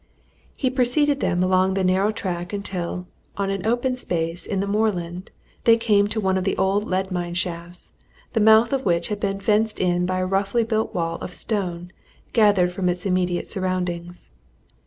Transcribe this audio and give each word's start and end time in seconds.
He 0.55 0.71
preceded 0.71 1.19
them 1.19 1.43
along 1.43 1.75
the 1.75 1.83
narrow 1.83 2.09
track 2.11 2.53
until, 2.53 3.05
on 3.37 3.51
an 3.51 3.67
open 3.67 3.95
space 3.97 4.47
in 4.47 4.59
the 4.59 4.65
moorland, 4.65 5.29
they 5.65 5.77
came 5.77 6.07
to 6.07 6.19
one 6.19 6.39
of 6.39 6.43
the 6.43 6.57
old 6.57 6.85
lead 6.85 7.11
mine 7.11 7.35
shafts, 7.35 7.91
the 8.33 8.39
mouth 8.39 8.73
of 8.73 8.83
which 8.83 9.09
had 9.09 9.19
been 9.19 9.39
fenced 9.39 9.79
in 9.79 10.07
by 10.07 10.17
a 10.17 10.25
roughly 10.25 10.63
built 10.63 10.95
wall 10.95 11.17
of 11.17 11.31
stone 11.31 11.91
gathered 12.33 12.73
from 12.73 12.89
its 12.89 13.05
immediate 13.05 13.47
surroundings. 13.47 14.31